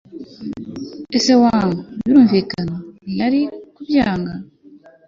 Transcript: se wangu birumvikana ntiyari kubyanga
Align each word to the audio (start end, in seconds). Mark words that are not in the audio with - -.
se 1.23 1.33
wangu 1.43 1.81
birumvikana 2.05 2.75
ntiyari 3.03 3.41
kubyanga 3.75 4.33